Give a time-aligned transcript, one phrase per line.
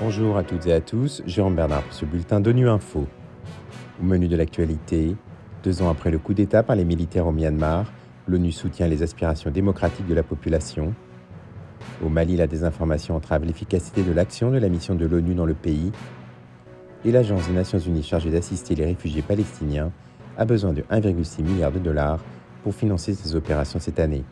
[0.00, 3.06] Bonjour à toutes et à tous, Jérôme Bernard pour ce bulletin d'ONU Info.
[4.00, 5.14] Au menu de l'actualité,
[5.62, 7.92] deux ans après le coup d'État par les militaires au Myanmar,
[8.26, 10.94] l'ONU soutient les aspirations démocratiques de la population.
[12.02, 15.54] Au Mali, la désinformation entrave l'efficacité de l'action de la mission de l'ONU dans le
[15.54, 15.92] pays.
[17.04, 19.92] Et l'Agence des Nations Unies chargée d'assister les réfugiés palestiniens
[20.38, 22.20] a besoin de 1,6 milliard de dollars
[22.62, 24.24] pour financer ses opérations cette année.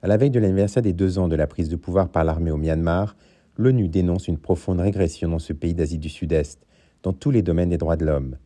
[0.00, 2.52] À la veille de l'anniversaire des deux ans de la prise de pouvoir par l'armée
[2.52, 3.16] au Myanmar,
[3.56, 6.64] l'ONU dénonce une profonde régression dans ce pays d'Asie du Sud-Est,
[7.02, 8.36] dans tous les domaines des droits de l'homme.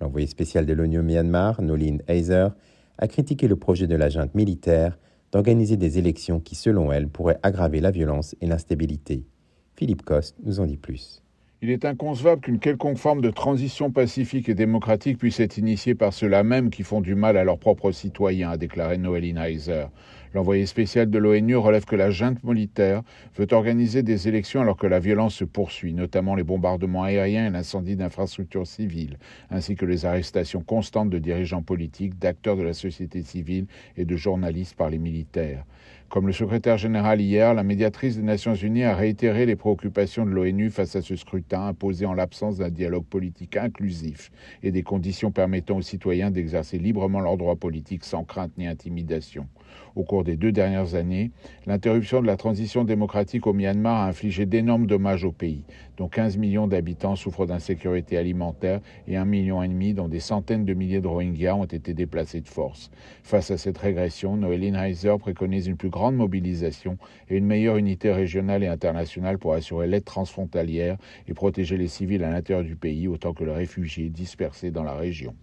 [0.00, 2.48] L'envoyé spécial de l'ONU au Myanmar, Nolin Heiser,
[2.96, 4.98] a critiqué le projet de la junte militaire
[5.32, 9.26] d'organiser des élections qui, selon elle, pourraient aggraver la violence et l'instabilité.
[9.76, 11.21] Philippe Coste nous en dit plus.
[11.64, 16.12] Il est inconcevable qu'une quelconque forme de transition pacifique et démocratique puisse être initiée par
[16.12, 19.84] ceux-là même qui font du mal à leurs propres citoyens, a déclaré Noéline Heiser.
[20.34, 23.02] L'envoyé spécial de l'ONU relève que la junte militaire
[23.36, 27.50] veut organiser des élections alors que la violence se poursuit, notamment les bombardements aériens et
[27.50, 29.18] l'incendie d'infrastructures civiles,
[29.48, 34.16] ainsi que les arrestations constantes de dirigeants politiques, d'acteurs de la société civile et de
[34.16, 35.64] journalistes par les militaires.
[36.08, 40.30] Comme le secrétaire général hier, la médiatrice des Nations Unies a réitéré les préoccupations de
[40.30, 44.30] l'ONU face à ce scrutin imposé en l'absence d'un dialogue politique inclusif
[44.62, 49.46] et des conditions permettant aux citoyens d'exercer librement leurs droits politiques sans crainte ni intimidation.
[49.94, 51.30] Au cours des deux dernières années,
[51.66, 55.64] l'interruption de la transition démocratique au Myanmar a infligé d'énormes dommages au pays,
[55.98, 60.64] dont 15 millions d'habitants souffrent d'insécurité alimentaire et un million et demi dont des centaines
[60.64, 62.90] de milliers de Rohingyas ont été déplacés de force.
[63.22, 66.96] Face à cette régression, Noéline Heiser préconise une plus grande mobilisation
[67.28, 70.96] et une meilleure unité régionale et internationale pour assurer l'aide transfrontalière
[71.28, 74.94] et protéger les civils à l'intérieur du pays autant que les réfugiés dispersés dans la
[74.94, 75.34] région.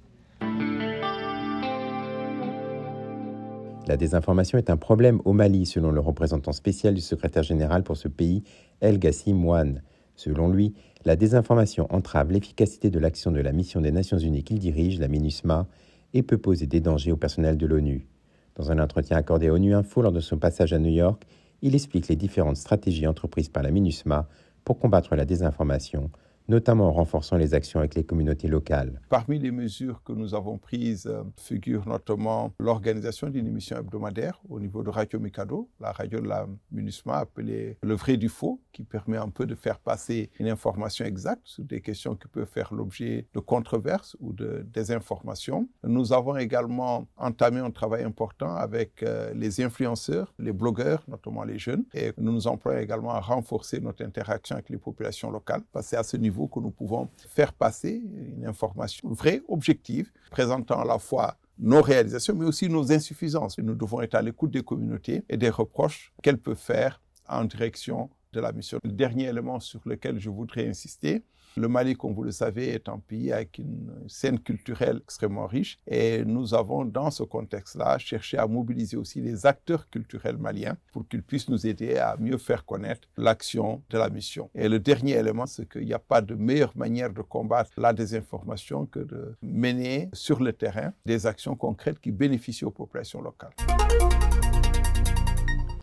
[3.85, 7.97] La désinformation est un problème au Mali, selon le représentant spécial du secrétaire général pour
[7.97, 8.43] ce pays,
[8.79, 9.81] El Gassim Wan.
[10.15, 14.59] Selon lui, la désinformation entrave l'efficacité de l'action de la mission des Nations Unies qu'il
[14.59, 15.67] dirige, la MINUSMA,
[16.13, 18.07] et peut poser des dangers au personnel de l'ONU.
[18.55, 21.25] Dans un entretien accordé à ONU Info lors de son passage à New York,
[21.61, 24.29] il explique les différentes stratégies entreprises par la MINUSMA
[24.69, 26.11] pour combattre la désinformation,
[26.49, 28.99] notamment en renforçant les actions avec les communautés locales.
[29.09, 34.59] Parmi les mesures que nous avons prises euh, figure notamment l'organisation d'une émission hebdomadaire au
[34.59, 38.83] niveau de Radio Mikado, la radio de la MINUSMA appelée Le vrai du faux, qui
[38.83, 42.73] permet un peu de faire passer une information exacte sur des questions qui peuvent faire
[42.73, 45.69] l'objet de controverses ou de désinformation.
[45.83, 51.59] Nous avons également entamé un travail important avec euh, les influenceurs, les blogueurs, notamment les
[51.59, 55.85] jeunes, et nous nous employons également à renforcer notre interaction avec les populations locales, parce
[55.85, 58.01] que c'est à ce niveau que nous pouvons faire passer
[58.37, 63.57] une information vraie, objective, présentant à la fois nos réalisations, mais aussi nos insuffisances.
[63.57, 68.09] nous devons être à l'écoute des communautés et des reproches qu'elles peuvent faire en direction
[68.33, 68.79] de la mission.
[68.83, 71.23] Le dernier élément sur lequel je voudrais insister,
[71.57, 75.79] le Mali, comme vous le savez, est un pays avec une scène culturelle extrêmement riche
[75.87, 81.07] et nous avons, dans ce contexte-là, cherché à mobiliser aussi les acteurs culturels maliens pour
[81.07, 84.49] qu'ils puissent nous aider à mieux faire connaître l'action de la mission.
[84.53, 87.93] Et le dernier élément, c'est qu'il n'y a pas de meilleure manière de combattre la
[87.93, 93.53] désinformation que de mener sur le terrain des actions concrètes qui bénéficient aux populations locales.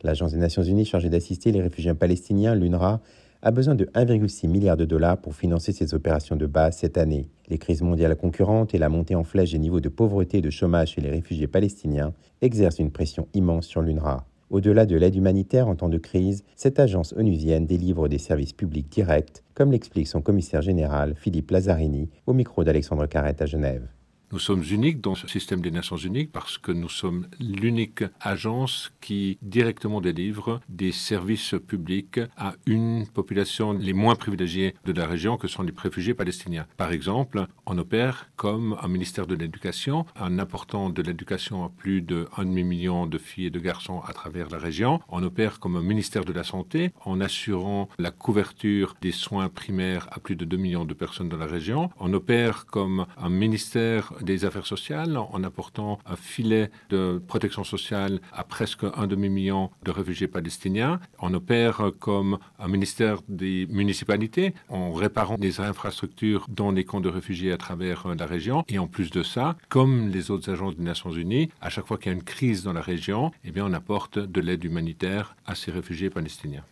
[0.07, 3.01] L'Agence des Nations Unies chargée d'assister les réfugiés palestiniens, l'UNRWA,
[3.43, 7.29] a besoin de 1,6 milliard de dollars pour financer ses opérations de base cette année.
[7.49, 10.49] Les crises mondiales concurrentes et la montée en flèche des niveaux de pauvreté et de
[10.49, 14.25] chômage chez les réfugiés palestiniens exercent une pression immense sur l'UNRWA.
[14.49, 18.89] Au-delà de l'aide humanitaire en temps de crise, cette agence onusienne délivre des services publics
[18.89, 23.89] directs, comme l'explique son commissaire général Philippe Lazzarini au micro d'Alexandre Carrette à Genève.
[24.33, 28.93] Nous sommes uniques dans ce système des Nations Unies parce que nous sommes l'unique agence
[29.01, 35.37] qui directement délivre des services publics à une population les moins privilégiées de la région
[35.37, 36.67] que sont les réfugiés palestiniens.
[36.77, 42.03] Par exemple, on opère comme un ministère de l'Éducation en apportant de l'éducation à plus
[42.03, 45.01] de 1 demi-million de filles et de garçons à travers la région.
[45.09, 50.09] On opère comme un ministère de la Santé en assurant la couverture des soins primaires
[50.11, 51.91] à plus de 2 millions de personnes dans la région.
[52.01, 58.21] On opère comme un ministère des Affaires sociales en apportant un filet de protection sociale
[58.33, 61.01] à presque un demi-million de réfugiés palestiniens.
[61.19, 67.09] On opère comme un ministère des municipalités en réparant des infrastructures dans les camps de
[67.09, 68.65] réfugiés à travers la région.
[68.69, 71.99] Et en plus de ça, comme les autres agences des Nations Unies, à chaque fois
[71.99, 75.37] qu'il y a une crise dans la région, eh bien, on apporte de l'aide humanitaire
[75.47, 76.65] à ces réfugiés palestiniens.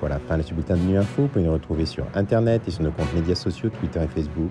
[0.00, 1.22] Voilà, fin de bulletin de Nuit Info.
[1.22, 4.50] Vous pouvez nous retrouver sur Internet et sur nos comptes médias sociaux, Twitter et Facebook.